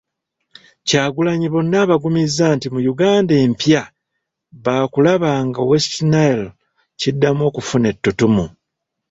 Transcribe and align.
Kyagulanyi 0.87 1.47
bano 1.53 1.77
abagumizza 1.85 2.45
nti 2.55 2.67
mu 2.73 2.79
Uganda 2.93 3.33
empya, 3.45 3.83
baakulaba 4.63 5.31
nga 5.47 5.61
West 5.69 5.93
Nile 6.11 6.47
kiddamu 6.99 7.41
okufuna 7.49 7.85
ettutumu. 7.93 8.45